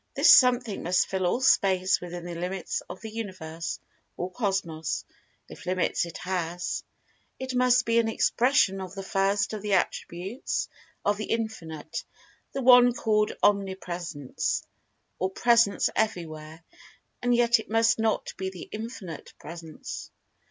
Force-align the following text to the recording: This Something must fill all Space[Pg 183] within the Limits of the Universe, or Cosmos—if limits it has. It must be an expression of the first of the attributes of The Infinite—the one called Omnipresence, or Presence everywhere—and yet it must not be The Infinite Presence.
This 0.15 0.33
Something 0.33 0.81
must 0.81 1.05
fill 1.05 1.27
all 1.27 1.41
Space[Pg 1.41 1.61
183] 2.01 2.05
within 2.07 2.25
the 2.25 2.33
Limits 2.41 2.81
of 2.89 3.01
the 3.01 3.11
Universe, 3.11 3.79
or 4.17 4.31
Cosmos—if 4.31 5.65
limits 5.67 6.05
it 6.07 6.17
has. 6.17 6.83
It 7.37 7.53
must 7.53 7.85
be 7.85 7.99
an 7.99 8.07
expression 8.07 8.81
of 8.81 8.95
the 8.95 9.03
first 9.03 9.53
of 9.53 9.61
the 9.61 9.73
attributes 9.75 10.69
of 11.05 11.17
The 11.17 11.25
Infinite—the 11.25 12.63
one 12.63 12.93
called 12.95 13.33
Omnipresence, 13.43 14.63
or 15.19 15.29
Presence 15.29 15.87
everywhere—and 15.95 17.35
yet 17.35 17.59
it 17.59 17.69
must 17.69 17.99
not 17.99 18.33
be 18.37 18.49
The 18.49 18.69
Infinite 18.71 19.35
Presence. 19.37 20.09